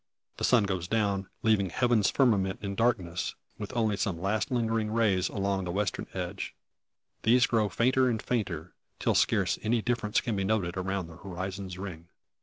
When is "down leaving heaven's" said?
0.87-2.09